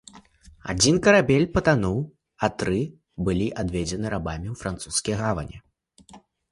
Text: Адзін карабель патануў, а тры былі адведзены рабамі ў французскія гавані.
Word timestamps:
Адзін 0.71 0.95
карабель 1.07 1.45
патануў, 1.59 1.99
а 2.47 2.51
тры 2.63 2.81
былі 3.29 3.47
адведзены 3.65 4.07
рабамі 4.19 4.47
ў 4.55 4.65
французскія 4.65 5.15
гавані. 5.27 5.57